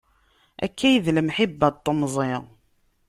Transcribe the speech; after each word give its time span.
Akka 0.65 0.87
i 0.91 0.99
d 1.03 1.05
lemḥibba 1.15 1.69
n 1.73 1.75
temẓi. 1.83 2.33